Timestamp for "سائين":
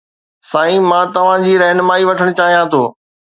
0.53-0.85